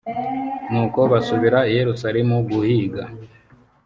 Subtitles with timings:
[0.71, 3.03] nuko basubira i yerusalemu guhiga.